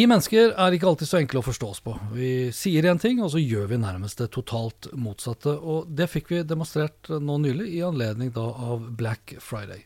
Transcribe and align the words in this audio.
Vi 0.00 0.06
mennesker 0.08 0.54
er 0.56 0.72
ikke 0.72 0.86
alltid 0.88 1.08
så 1.10 1.18
enkle 1.18 1.40
å 1.42 1.44
forstå 1.44 1.66
oss 1.74 1.80
på. 1.84 1.92
Vi 2.14 2.28
sier 2.56 2.86
én 2.88 2.96
ting, 3.02 3.18
og 3.20 3.34
så 3.34 3.40
gjør 3.42 3.66
vi 3.68 3.78
nærmest 3.82 4.22
det 4.22 4.30
totalt 4.32 4.86
motsatte. 4.96 5.52
Og 5.52 5.90
det 5.92 6.06
fikk 6.08 6.30
vi 6.32 6.38
demonstrert 6.48 7.10
nå 7.10 7.36
nylig, 7.42 7.66
i 7.76 7.82
anledning 7.84 8.30
da 8.32 8.46
av 8.48 8.86
Black 8.96 9.34
Friday. 9.44 9.82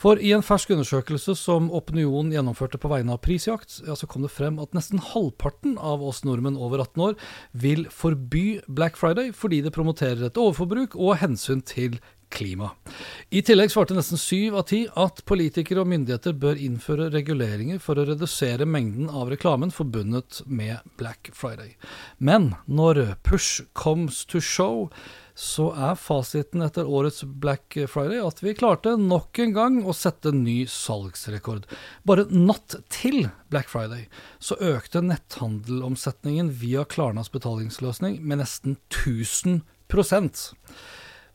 For 0.00 0.16
i 0.24 0.30
en 0.32 0.46
fersk 0.46 0.72
undersøkelse 0.72 1.36
som 1.36 1.68
Opinion 1.76 2.32
gjennomførte 2.32 2.80
på 2.80 2.88
vegne 2.94 3.18
av 3.18 3.20
Prisjakt, 3.26 3.82
ja, 3.84 3.98
så 3.98 4.08
kom 4.08 4.24
det 4.24 4.32
frem 4.32 4.56
at 4.62 4.72
nesten 4.78 5.04
halvparten 5.10 5.76
av 5.76 6.00
oss 6.00 6.22
nordmenn 6.24 6.56
over 6.56 6.86
18 6.86 7.04
år 7.10 7.18
vil 7.52 7.84
forby 7.92 8.62
Black 8.72 8.96
Friday 8.96 9.34
fordi 9.36 9.60
det 9.66 9.74
promoterer 9.76 10.30
et 10.30 10.40
overforbruk 10.40 10.96
og 10.96 11.18
hensyn 11.20 11.60
til 11.60 12.00
klima. 12.30 12.70
I 13.30 13.42
tillegg 13.42 13.72
svarte 13.72 13.96
nesten 13.96 14.20
syv 14.20 14.58
av 14.60 14.66
ti 14.70 14.82
at 14.96 15.22
politikere 15.28 15.82
og 15.82 15.90
myndigheter 15.92 16.36
bør 16.38 16.60
innføre 16.60 17.10
reguleringer 17.14 17.80
for 17.82 17.98
å 17.98 18.06
redusere 18.08 18.68
mengden 18.68 19.10
av 19.10 19.30
reklamen 19.32 19.72
forbundet 19.74 20.42
med 20.46 20.84
Black 21.00 21.32
Friday. 21.34 21.76
Men 22.18 22.54
når 22.66 23.16
push 23.26 23.64
comes 23.72 24.24
to 24.28 24.40
show, 24.40 24.88
så 25.38 25.68
er 25.78 25.98
fasiten 26.00 26.64
etter 26.66 26.88
årets 26.90 27.22
Black 27.22 27.76
Friday 27.86 28.18
at 28.18 28.40
vi 28.42 28.56
klarte 28.58 28.96
nok 28.98 29.38
en 29.44 29.52
gang 29.54 29.76
å 29.86 29.94
sette 29.94 30.32
en 30.32 30.42
ny 30.42 30.64
salgsrekord. 30.66 31.68
Bare 32.02 32.26
natt 32.32 32.74
til 32.90 33.28
Black 33.52 33.70
Friday 33.70 34.08
så 34.42 34.58
økte 34.58 35.04
netthandelomsetningen 35.06 36.50
via 36.58 36.82
Klarnas 36.90 37.30
betalingsløsning 37.30 38.18
med 38.24 38.42
nesten 38.42 38.80
1000 38.90 39.62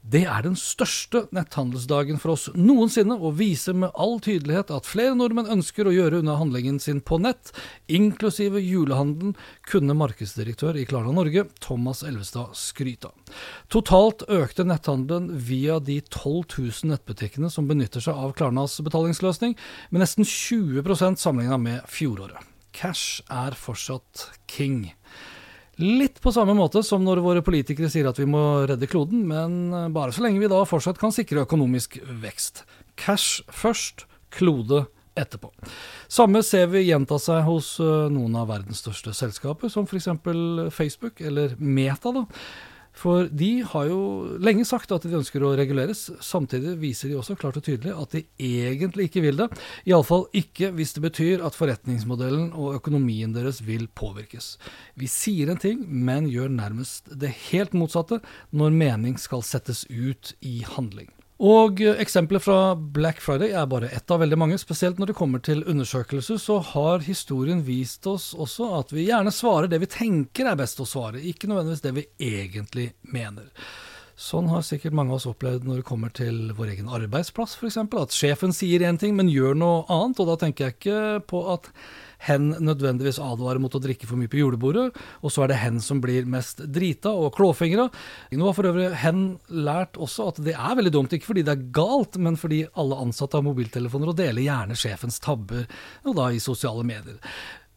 det 0.04 0.26
er 0.28 0.44
den 0.44 0.56
største 0.60 1.22
netthandelsdagen 1.32 2.18
for 2.20 2.34
oss 2.34 2.50
noensinne, 2.60 3.16
og 3.16 3.38
viser 3.40 3.76
med 3.78 3.94
all 3.96 4.18
tydelighet 4.24 4.74
at 4.76 4.88
flere 4.90 5.16
nordmenn 5.16 5.48
ønsker 5.56 5.88
å 5.88 5.94
gjøre 5.96 6.20
unna 6.20 6.36
handlingen 6.42 6.82
sin 6.84 7.00
på 7.00 7.22
nett, 7.24 7.54
inklusive 7.88 8.60
julehandelen, 8.60 9.38
kunne 9.70 9.96
markedsdirektør 9.96 10.82
i 10.82 10.84
Klarna 10.90 11.16
Norge, 11.16 11.46
Thomas 11.64 12.04
Elvestad, 12.04 12.52
skryte 12.60 13.14
av. 13.14 13.36
Totalt 13.72 14.26
økte 14.28 14.68
netthandelen 14.68 15.32
via 15.48 15.80
de 15.80 16.02
12 16.04 16.60
000 16.60 16.92
nettbutikkene 16.92 17.52
som 17.54 17.70
benytter 17.72 18.04
seg 18.04 18.20
av 18.20 18.36
Klarnas 18.36 18.76
betalingsløsning, 18.84 19.56
med 19.90 20.04
nesten 20.04 20.28
20% 20.28 21.24
sammenligna 21.24 21.62
med 21.64 21.88
fjoråret. 21.88 22.44
Cash 22.74 23.22
er 23.32 23.56
fortsatt 23.56 24.32
king. 24.50 24.90
Litt 25.82 26.20
på 26.22 26.32
samme 26.34 26.54
måte 26.54 26.84
som 26.86 27.02
når 27.06 27.24
våre 27.26 27.42
politikere 27.46 27.90
sier 27.90 28.06
at 28.10 28.20
vi 28.22 28.28
må 28.30 28.64
redde 28.70 28.90
kloden, 28.90 29.24
men 29.30 29.94
bare 29.96 30.14
så 30.14 30.22
lenge 30.26 30.42
vi 30.44 30.52
da 30.52 30.60
fortsatt 30.70 31.00
kan 31.02 31.14
sikre 31.16 31.48
økonomisk 31.48 31.98
vekst. 32.22 32.62
Cash 33.00 33.42
først, 33.50 34.06
klode 34.34 34.86
etterpå. 35.18 35.50
Samme 36.10 36.44
ser 36.46 36.70
vi 36.74 36.86
gjenta 36.88 37.18
seg 37.22 37.44
hos 37.48 37.76
eh, 37.82 38.06
noen 38.14 38.38
av 38.38 38.50
verdens 38.50 38.82
største 38.84 39.14
selskaper, 39.18 39.70
som 39.70 39.86
f.eks. 39.90 40.10
Facebook, 40.74 41.22
eller 41.22 41.58
Meta. 41.58 42.14
da. 42.14 42.26
For 42.94 43.26
de 43.26 43.64
har 43.66 43.88
jo 43.90 44.00
lenge 44.44 44.66
sagt 44.70 44.92
at 44.94 45.06
de 45.06 45.18
ønsker 45.18 45.44
å 45.44 45.54
reguleres. 45.58 46.06
Samtidig 46.24 46.76
viser 46.82 47.10
de 47.10 47.18
også 47.18 47.36
klart 47.40 47.58
og 47.58 47.66
tydelig 47.66 47.96
at 47.98 48.14
de 48.14 48.24
egentlig 48.38 49.10
ikke 49.10 49.24
vil 49.26 49.40
det. 49.42 49.50
Iallfall 49.90 50.28
ikke 50.38 50.70
hvis 50.78 50.94
det 50.96 51.04
betyr 51.08 51.44
at 51.46 51.58
forretningsmodellen 51.58 52.52
og 52.54 52.78
økonomien 52.78 53.34
deres 53.34 53.64
vil 53.66 53.88
påvirkes. 53.98 54.54
Vi 55.00 55.10
sier 55.10 55.50
en 55.50 55.62
ting, 55.62 55.82
men 55.90 56.30
gjør 56.30 56.54
nærmest 56.54 57.10
det 57.10 57.34
helt 57.50 57.74
motsatte 57.78 58.22
når 58.54 58.78
mening 58.78 59.20
skal 59.22 59.46
settes 59.46 59.88
ut 59.90 60.36
i 60.46 60.62
handling. 60.76 61.10
Og 61.44 61.82
Eksempler 62.00 62.40
fra 62.40 62.58
Black 62.76 63.20
Friday 63.20 63.52
er 63.52 63.66
bare 63.68 63.90
ett 63.92 64.12
av 64.12 64.22
veldig 64.24 64.38
mange. 64.40 64.58
Spesielt 64.62 65.00
når 65.00 65.12
det 65.12 65.16
kommer 65.18 65.42
til 65.44 65.66
undersøkelser, 65.68 66.40
så 66.40 66.62
har 66.72 67.04
historien 67.04 67.66
vist 67.68 68.08
oss 68.08 68.30
også 68.32 68.70
at 68.78 68.94
vi 68.96 69.10
gjerne 69.10 69.34
svarer 69.34 69.68
det 69.68 69.82
vi 69.84 69.90
tenker 69.92 70.48
er 70.48 70.60
best 70.60 70.80
å 70.80 70.88
svare, 70.88 71.20
ikke 71.20 71.50
nødvendigvis 71.52 71.84
det 71.84 71.94
vi 71.98 72.06
egentlig 72.30 72.88
mener. 73.12 73.52
Sånn 74.20 74.46
har 74.52 74.62
sikkert 74.62 74.94
mange 74.94 75.10
av 75.10 75.18
oss 75.18 75.26
opplevd 75.30 75.66
når 75.66 75.80
det 75.80 75.88
kommer 75.88 76.12
til 76.14 76.52
vår 76.54 76.76
egen 76.76 76.90
arbeidsplass, 76.94 77.56
f.eks. 77.58 77.80
At 77.82 78.14
sjefen 78.14 78.54
sier 78.54 78.86
én 78.86 79.00
ting, 79.02 79.16
men 79.18 79.32
gjør 79.32 79.58
noe 79.58 79.80
annet. 79.90 80.22
Og 80.22 80.30
da 80.30 80.36
tenker 80.44 80.68
jeg 80.68 80.78
ikke 80.78 81.00
på 81.32 81.42
at 81.56 81.72
hen 82.28 82.52
nødvendigvis 82.64 83.18
advarer 83.20 83.60
mot 83.60 83.74
å 83.74 83.82
drikke 83.84 84.08
for 84.08 84.20
mye 84.20 84.32
på 84.32 84.40
julebordet, 84.40 84.86
og 85.26 85.34
så 85.34 85.44
er 85.44 85.52
det 85.52 85.60
hen 85.64 85.82
som 85.84 86.00
blir 86.04 86.30
mest 86.30 86.62
drita 86.72 87.12
og 87.12 87.34
klåfingra. 87.36 87.90
Nå 88.38 88.48
har 88.48 88.56
for 88.56 88.70
øvrig 88.70 88.92
hen 89.02 89.26
lært 89.50 90.00
også 90.00 90.30
at 90.32 90.40
det 90.46 90.56
er 90.56 90.78
veldig 90.80 90.94
dumt, 90.94 91.18
ikke 91.18 91.32
fordi 91.34 91.44
det 91.48 91.58
er 91.58 91.66
galt, 91.76 92.16
men 92.22 92.40
fordi 92.40 92.64
alle 92.80 93.02
ansatte 93.04 93.40
har 93.40 93.48
mobiltelefoner 93.50 94.14
og 94.14 94.22
deler 94.22 94.46
gjerne 94.46 94.80
sjefens 94.80 95.20
tabber, 95.24 95.68
og 96.08 96.16
da 96.22 96.30
i 96.32 96.40
sosiale 96.44 96.86
medier. 96.88 97.20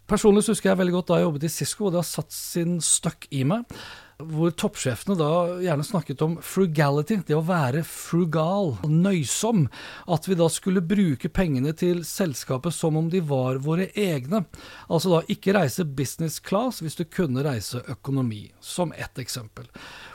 Personlig 0.06 0.46
husker 0.46 0.70
jeg 0.70 0.78
veldig 0.78 0.98
godt 1.00 1.08
da 1.10 1.20
jeg 1.20 1.26
jobbet 1.26 1.46
i 1.48 1.52
Cisco, 1.52 1.86
og 1.86 1.94
det 1.94 2.02
har 2.02 2.08
satt 2.08 2.34
sin 2.34 2.76
støkk 2.84 3.26
i 3.34 3.42
meg 3.48 3.78
hvor 4.16 4.52
toppsjefene 4.56 5.16
da 5.18 5.30
gjerne 5.60 5.84
snakket 5.84 6.22
om 6.24 6.36
frugality, 6.44 7.18
det 7.28 7.36
å 7.36 7.44
være 7.44 7.82
frugal, 7.84 8.72
nøysom. 8.88 9.66
At 10.08 10.28
vi 10.28 10.38
da 10.38 10.48
skulle 10.52 10.80
bruke 10.80 11.28
pengene 11.28 11.74
til 11.76 12.00
selskapet 12.08 12.74
som 12.74 12.96
om 12.96 13.10
de 13.12 13.20
var 13.20 13.60
våre 13.64 13.90
egne. 13.92 14.44
Altså 14.88 15.12
da 15.12 15.22
ikke 15.32 15.56
reise 15.58 15.84
business 15.84 16.40
class 16.40 16.80
hvis 16.84 16.96
du 16.96 17.04
kunne 17.04 17.44
reise 17.44 17.82
økonomi, 17.92 18.46
som 18.60 18.94
ett 18.96 19.20
eksempel. 19.20 19.68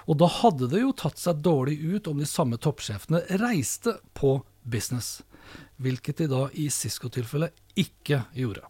Og 0.10 0.18
da 0.22 0.30
hadde 0.42 0.72
det 0.72 0.82
jo 0.82 0.96
tatt 0.98 1.22
seg 1.22 1.44
dårlig 1.46 1.78
ut 1.78 2.10
om 2.10 2.22
de 2.22 2.30
samme 2.30 2.58
toppsjefene 2.62 3.22
reiste 3.42 4.00
på 4.18 4.40
business 4.66 5.20
hvilket 5.82 6.24
de 6.24 6.28
da 6.32 6.46
i 6.54 6.68
Cisco-tilfellet 6.72 7.56
ikke 7.80 8.24
gjorde. 8.36 8.68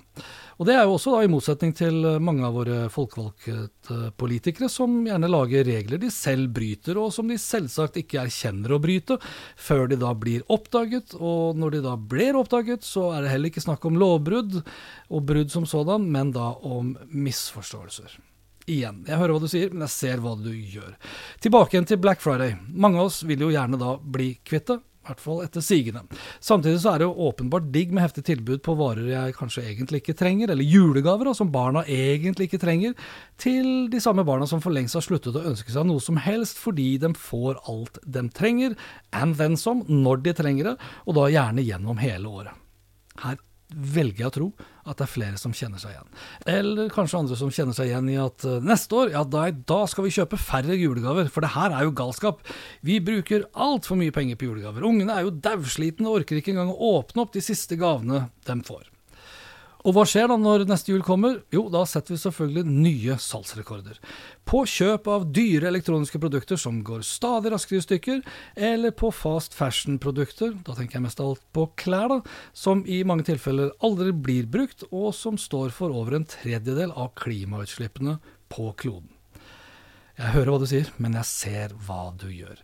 Og 0.61 0.67
Det 0.67 0.75
er 0.75 0.83
jo 0.85 0.93
også 0.93 1.15
da 1.15 1.23
i 1.25 1.29
motsetning 1.31 1.71
til 1.73 1.95
mange 2.21 2.45
av 2.45 2.53
våre 2.53 2.77
folkevalgte 2.93 4.11
politikere, 4.21 4.69
som 4.69 4.99
gjerne 5.07 5.29
lager 5.31 5.65
regler 5.65 6.01
de 6.01 6.11
selv 6.13 6.51
bryter, 6.53 6.99
og 7.01 7.09
som 7.15 7.31
de 7.31 7.39
selvsagt 7.41 7.97
ikke 7.97 8.21
erkjenner 8.21 8.75
å 8.75 8.81
bryte, 8.83 9.17
før 9.57 9.87
de 9.89 9.97
da 10.01 10.13
blir 10.13 10.45
oppdaget. 10.53 11.15
Og 11.17 11.57
når 11.57 11.77
de 11.77 11.85
da 11.87 11.95
blir 11.97 12.37
oppdaget, 12.37 12.85
så 12.85 13.09
er 13.15 13.25
det 13.25 13.33
heller 13.33 13.51
ikke 13.51 13.65
snakk 13.65 13.87
om 13.89 13.97
lovbrudd 13.97 14.59
og 14.61 15.25
brudd 15.25 15.49
som 15.53 15.65
sådan, 15.65 16.05
men 16.13 16.35
da 16.35 16.51
om 16.61 16.93
misforståelser. 17.09 18.19
Igjen, 18.69 19.01
jeg 19.07 19.17
hører 19.17 19.33
hva 19.33 19.41
du 19.41 19.49
sier, 19.49 19.73
men 19.73 19.87
jeg 19.87 19.95
ser 19.95 20.21
hva 20.21 20.35
du 20.37 20.51
gjør. 20.53 20.93
Tilbake 21.41 21.73
igjen 21.73 21.89
til 21.89 21.99
Black 22.01 22.21
Friday. 22.21 22.53
Mange 22.69 23.01
av 23.01 23.09
oss 23.09 23.23
vil 23.25 23.41
jo 23.41 23.49
gjerne 23.49 23.79
da 23.81 23.95
bli 23.97 24.35
kvitt 24.45 24.69
det, 24.69 24.77
i 25.01 25.09
hvert 25.09 25.21
fall 25.23 25.39
etter 25.41 25.63
sigende. 25.65 26.03
Samtidig 26.43 26.83
så 26.83 26.91
er 26.93 27.01
det 27.01 27.07
jo 27.07 27.27
åpenbart 27.27 27.71
digg 27.73 27.93
med 27.93 28.03
heftig 28.05 28.23
tilbud 28.27 28.61
på 28.65 28.75
varer 28.77 29.07
jeg 29.09 29.35
kanskje 29.37 29.63
egentlig 29.65 30.03
ikke 30.03 30.17
trenger, 30.19 30.53
eller 30.53 30.67
julegaver 30.67 31.31
som 31.37 31.49
barna 31.53 31.81
egentlig 31.89 32.49
ikke 32.49 32.61
trenger, 32.61 32.93
til 33.41 33.89
de 33.89 34.01
samme 34.03 34.25
barna 34.27 34.45
som 34.49 34.61
for 34.61 34.73
lengst 34.75 34.99
har 34.99 35.05
sluttet 35.05 35.37
å 35.37 35.45
ønske 35.51 35.73
seg 35.73 35.87
noe 35.89 36.03
som 36.03 36.19
helst 36.21 36.61
fordi 36.61 36.99
de 37.01 37.13
får 37.17 37.63
alt 37.71 37.97
de 38.05 38.27
trenger, 38.29 38.77
and 39.11 39.39
then 39.41 39.57
some, 39.57 39.81
når 39.89 40.21
de 40.27 40.35
trenger 40.37 40.71
det, 40.71 40.75
og 41.07 41.17
da 41.17 41.29
gjerne 41.33 41.65
gjennom 41.65 42.01
hele 42.01 42.35
året. 42.41 42.67
Her 43.21 43.41
velger 43.71 44.23
jeg 44.23 44.29
å 44.29 44.35
tro 44.35 44.47
at 44.81 44.97
det 44.97 45.05
er 45.05 45.11
flere 45.11 45.39
som 45.39 45.53
kjenner 45.55 45.81
seg 45.81 45.93
igjen. 45.93 46.09
Eller 46.49 46.91
kanskje 46.93 47.21
andre 47.21 47.37
som 47.39 47.51
kjenner 47.53 47.77
seg 47.77 47.91
igjen 47.91 48.09
i 48.11 48.17
at 48.21 48.45
uh, 48.47 48.57
neste 48.65 48.97
år, 48.97 49.13
ja 49.13 49.23
da, 49.23 49.47
da, 49.51 49.81
skal 49.89 50.07
vi 50.07 50.13
kjøpe 50.15 50.39
færre 50.41 50.77
julegaver, 50.77 51.29
for 51.31 51.45
det 51.45 51.53
her 51.55 51.75
er 51.77 51.87
jo 51.87 51.95
galskap. 51.97 52.41
Vi 52.85 52.99
bruker 53.03 53.47
altfor 53.53 53.99
mye 54.01 54.13
penger 54.15 54.39
på 54.39 54.49
julegaver. 54.49 54.87
Ungene 54.87 55.15
er 55.15 55.27
jo 55.27 55.35
dauslitne 55.37 56.09
og 56.09 56.21
orker 56.21 56.41
ikke 56.41 56.55
engang 56.55 56.73
å 56.73 56.95
åpne 56.97 57.25
opp 57.25 57.35
de 57.37 57.45
siste 57.45 57.79
gavene 57.79 58.25
de 58.47 58.57
får. 58.67 58.90
Og 59.81 59.95
hva 59.95 60.03
skjer 60.05 60.27
da 60.29 60.37
når 60.37 60.67
neste 60.69 60.91
jul 60.91 61.01
kommer? 61.05 61.39
Jo, 61.53 61.63
da 61.73 61.81
setter 61.89 62.13
vi 62.13 62.19
selvfølgelig 62.21 62.63
nye 62.69 63.15
salgsrekorder. 63.21 63.97
På 64.45 64.61
kjøp 64.69 65.07
av 65.09 65.25
dyre 65.33 65.71
elektroniske 65.71 66.21
produkter 66.21 66.59
som 66.61 66.81
går 66.85 67.01
stadig 67.07 67.53
raskere 67.53 67.81
i 67.81 67.85
stykker, 67.85 68.19
eller 68.69 68.93
på 68.93 69.09
fast 69.15 69.57
fashion-produkter, 69.57 70.53
da 70.67 70.75
tenker 70.77 70.99
jeg 70.99 71.05
mest 71.07 71.23
av 71.23 71.31
alt 71.33 71.45
på 71.55 71.65
klær, 71.81 72.11
da, 72.11 72.19
som 72.53 72.83
i 72.85 73.01
mange 73.07 73.25
tilfeller 73.29 73.73
aldri 73.81 74.13
blir 74.13 74.49
brukt, 74.51 74.85
og 74.91 75.15
som 75.17 75.39
står 75.41 75.73
for 75.73 75.93
over 75.95 76.19
en 76.19 76.29
tredjedel 76.29 76.93
av 76.93 77.15
klimautslippene 77.21 78.19
på 78.51 78.69
kloden. 78.77 79.09
Jeg 80.21 80.35
hører 80.35 80.51
hva 80.53 80.57
du 80.61 80.67
sier, 80.69 80.89
men 81.01 81.15
jeg 81.17 81.25
ser 81.25 81.71
hva 81.87 82.11
du 82.13 82.27
gjør. 82.29 82.59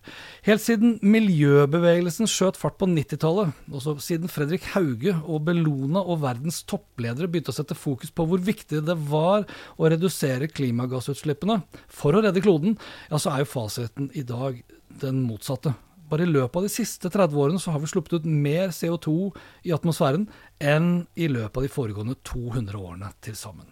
Helt 0.45 0.61
siden 0.61 0.97
miljøbevegelsen 1.01 2.29
skjøt 2.29 2.59
fart 2.59 2.77
på 2.77 2.85
90-tallet, 2.91 3.55
også 3.73 3.95
siden 4.03 4.29
Fredrik 4.29 4.67
Hauge 4.75 5.15
og 5.23 5.47
Bellona 5.47 6.03
og 6.03 6.21
verdens 6.21 6.61
toppledere 6.69 7.29
begynte 7.31 7.49
å 7.49 7.57
sette 7.57 7.77
fokus 7.77 8.13
på 8.13 8.27
hvor 8.29 8.43
viktig 8.45 8.83
det 8.85 8.97
var 9.09 9.47
å 9.73 9.89
redusere 9.89 10.51
klimagassutslippene 10.53 11.63
for 11.89 12.13
å 12.13 12.21
redde 12.27 12.45
kloden, 12.45 12.77
ja, 13.09 13.17
så 13.17 13.33
er 13.33 13.41
jo 13.41 13.51
fasiten 13.55 14.11
i 14.13 14.25
dag 14.27 14.61
den 15.01 15.25
motsatte. 15.25 15.73
Bare 16.07 16.23
i 16.23 16.29
løpet 16.29 16.55
av 16.55 16.65
de 16.67 16.71
siste 16.71 17.09
30 17.11 17.35
årene 17.35 17.59
så 17.59 17.73
har 17.73 17.81
vi 17.83 17.89
sluppet 17.91 18.19
ut 18.19 18.27
mer 18.27 18.71
CO2 18.75 19.15
i 19.67 19.73
atmosfæren 19.75 20.27
enn 20.63 21.07
i 21.19 21.27
løpet 21.31 21.59
av 21.59 21.65
de 21.65 21.71
foregående 21.71 22.15
200 22.27 22.79
årene 22.79 23.11
til 23.23 23.35
sammen. 23.35 23.67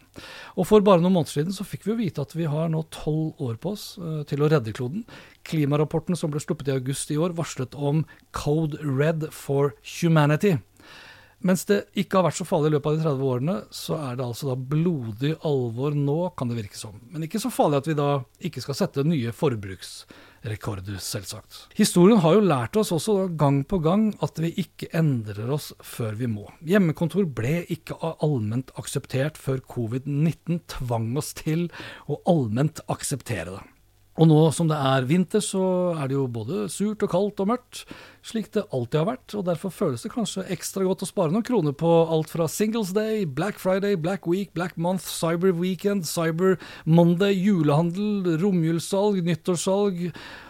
Og 0.55 0.67
For 0.67 0.83
bare 0.83 1.03
noen 1.03 1.15
måneder 1.15 1.37
siden 1.37 1.55
så 1.55 1.65
fikk 1.67 1.85
vi 1.85 1.93
jo 1.93 1.99
vite 1.99 2.23
at 2.23 2.35
vi 2.35 2.47
har 2.49 2.69
nå 2.71 2.83
tolv 2.93 3.39
år 3.43 3.57
på 3.61 3.73
oss 3.75 3.95
uh, 3.99 4.23
til 4.27 4.43
å 4.43 4.49
redde 4.51 4.75
kloden. 4.75 5.03
Klimarapporten 5.47 6.19
som 6.19 6.31
ble 6.33 6.43
sluppet 6.43 6.71
i 6.71 6.75
august 6.75 7.11
i 7.11 7.19
år, 7.19 7.35
varslet 7.35 7.75
om 7.75 8.03
Code 8.35 8.79
Red 8.83 9.29
for 9.35 9.75
Humanity. 9.97 10.57
Mens 11.45 11.65
det 11.69 11.83
ikke 12.01 12.17
har 12.17 12.25
vært 12.25 12.39
så 12.39 12.45
farlig 12.47 12.71
i 12.71 12.73
løpet 12.73 12.89
av 12.89 12.95
de 12.95 13.05
30 13.05 13.25
årene, 13.29 13.55
så 13.69 13.97
er 14.01 14.15
det 14.17 14.25
altså 14.25 14.47
da 14.49 14.55
blodig 14.57 15.35
alvor 15.45 15.93
nå, 15.93 16.15
kan 16.37 16.49
det 16.49 16.57
virke 16.57 16.79
som. 16.79 16.95
Men 17.13 17.27
ikke 17.27 17.41
så 17.43 17.51
farlig 17.53 17.83
at 17.83 17.89
vi 17.91 17.97
da 17.99 18.07
ikke 18.49 18.63
skal 18.63 18.79
sette 18.79 19.05
nye 19.05 19.33
forbruksrekorder, 19.35 20.97
selvsagt. 21.05 21.59
Historien 21.77 22.23
har 22.23 22.39
jo 22.39 22.47
lært 22.49 22.79
oss 22.81 22.93
også 22.95 23.27
gang 23.37 23.61
på 23.69 23.77
gang 23.85 24.07
at 24.25 24.41
vi 24.41 24.55
ikke 24.65 24.89
endrer 24.97 25.53
oss 25.53 25.69
før 25.85 26.17
vi 26.17 26.31
må. 26.33 26.47
Hjemmekontor 26.65 27.29
ble 27.37 27.59
ikke 27.77 27.99
allment 28.15 28.73
akseptert 28.81 29.37
før 29.37 29.61
covid-19 29.69 30.63
tvang 30.79 31.11
oss 31.21 31.35
til 31.37 31.67
å 32.09 32.23
allment 32.25 32.81
akseptere 32.89 33.53
det. 33.53 33.63
Og 34.15 34.29
nå 34.29 34.37
som 34.55 34.69
det 34.69 34.77
er 34.79 35.05
vinter, 35.09 35.41
så 35.43 35.61
er 35.99 36.07
det 36.07 36.15
jo 36.15 36.25
både 36.31 36.69
surt 36.71 37.01
og 37.03 37.11
kaldt 37.11 37.41
og 37.43 37.49
mørkt, 37.49 37.81
slik 38.23 38.47
det 38.55 38.63
alltid 38.71 39.01
har 39.01 39.07
vært, 39.09 39.33
og 39.35 39.43
derfor 39.49 39.73
føles 39.75 40.05
det 40.05 40.13
kanskje 40.13 40.45
ekstra 40.55 40.85
godt 40.87 41.03
å 41.03 41.09
spare 41.09 41.33
noen 41.33 41.43
kroner 41.45 41.75
på 41.75 41.89
alt 42.07 42.31
fra 42.31 42.47
Singles 42.47 42.93
Day, 42.95 43.25
Black 43.27 43.59
Friday, 43.59 43.97
Black 43.99 44.23
Week, 44.31 44.53
Black 44.55 44.77
Month, 44.79 45.03
Cyber 45.11 45.51
Weekend, 45.59 46.07
Cyber 46.07 46.55
Monday, 46.87 47.35
julehandel, 47.35 48.37
romjulssalg, 48.39 49.19
nyttårssalg 49.27 50.05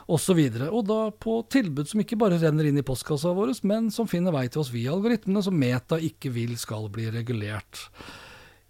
osv. 0.06 0.44
Og, 0.46 0.60
så 0.62 0.70
og 0.70 0.86
da 0.92 1.00
på 1.26 1.40
tilbud 1.50 1.90
som 1.90 2.04
ikke 2.06 2.20
bare 2.22 2.38
renner 2.44 2.70
inn 2.70 2.78
i 2.78 2.86
postkassa 2.86 3.34
vår, 3.34 3.56
men 3.66 3.90
som 3.90 4.06
finner 4.10 4.36
vei 4.36 4.46
til 4.46 4.62
oss 4.62 4.70
via 4.76 4.94
algoritmene 4.94 5.42
som 5.42 5.58
Meta 5.58 5.98
ikke 5.98 6.30
vil 6.38 6.54
skal 6.62 6.86
bli 6.94 7.10
regulert. 7.18 7.88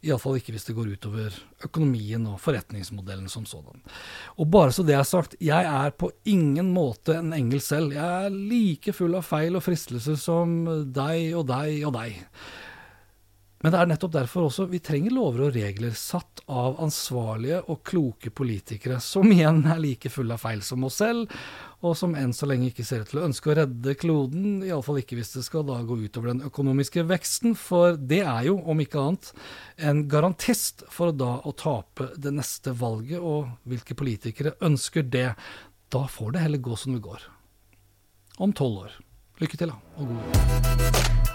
Iallfall 0.06 0.38
ikke 0.40 0.54
hvis 0.54 0.68
det 0.68 0.76
går 0.78 0.92
utover 0.96 1.38
økonomien 1.66 2.28
og 2.30 2.38
forretningsmodellen 2.44 3.30
som 3.32 3.48
sådan. 3.50 3.82
Og 4.38 4.50
bare 4.52 4.74
så 4.76 4.86
det 4.86 4.96
er 4.98 5.08
sagt, 5.08 5.36
jeg 5.42 5.66
er 5.66 5.96
på 5.98 6.12
ingen 6.30 6.70
måte 6.76 7.18
en 7.18 7.34
engel 7.34 7.62
selv. 7.64 7.96
Jeg 7.96 8.28
er 8.28 8.36
like 8.36 8.94
full 8.94 9.18
av 9.18 9.26
feil 9.26 9.58
og 9.58 9.66
fristelser 9.66 10.20
som 10.20 10.62
deg 10.94 11.34
og 11.38 11.48
deg 11.50 11.82
og 11.88 11.96
deg. 11.98 12.22
Men 13.64 13.72
det 13.72 13.80
er 13.80 13.88
nettopp 13.90 14.12
derfor 14.14 14.46
også 14.46 14.66
vi 14.70 14.82
trenger 14.84 15.14
lover 15.16 15.46
og 15.48 15.56
regler 15.56 15.94
satt 15.98 16.44
av 16.52 16.76
ansvarlige 16.84 17.62
og 17.72 17.80
kloke 17.88 18.30
politikere, 18.36 19.00
som 19.02 19.30
igjen 19.32 19.64
er 19.72 19.80
like 19.82 20.12
fulle 20.12 20.36
av 20.36 20.44
feil 20.44 20.62
som 20.66 20.84
oss 20.86 21.00
selv, 21.02 21.32
og 21.86 21.96
som 21.98 22.14
enn 22.20 22.34
så 22.36 22.50
lenge 22.50 22.70
ikke 22.70 22.86
ser 22.86 23.06
ut 23.06 23.10
til 23.14 23.22
å 23.22 23.26
ønske 23.30 23.52
å 23.52 23.56
redde 23.62 23.96
kloden, 23.98 24.60
iallfall 24.66 25.00
ikke 25.02 25.18
hvis 25.20 25.34
det 25.38 25.46
skal 25.48 25.66
da 25.68 25.80
gå 25.88 25.98
utover 26.04 26.34
den 26.34 26.44
økonomiske 26.46 27.06
veksten, 27.10 27.56
for 27.58 27.96
det 27.98 28.22
er 28.26 28.50
jo, 28.50 28.58
om 28.60 28.82
ikke 28.84 29.02
annet, 29.02 29.32
en 29.78 30.04
garantist 30.12 30.86
for 30.92 31.16
da 31.16 31.38
å 31.42 31.56
tape 31.58 32.12
det 32.22 32.36
neste 32.36 32.76
valget, 32.76 33.22
og 33.22 33.56
hvilke 33.70 33.98
politikere 33.98 34.58
ønsker 34.66 35.08
det? 35.08 35.32
Da 35.94 36.06
får 36.12 36.36
det 36.36 36.46
heller 36.46 36.62
gå 36.66 36.78
som 36.78 36.98
det 36.98 37.06
går. 37.06 37.30
Om 38.42 38.54
tolv 38.58 38.84
år. 38.88 39.00
Lykke 39.40 39.58
til, 39.62 39.72
da, 39.72 39.80
og 39.96 40.12
god 40.12 40.28
jul. 40.28 41.35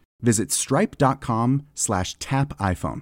Visit 0.21 0.51
stripe.com 0.51 1.67
slash 1.73 2.15
tap 2.19 2.57
iPhone. 2.59 3.01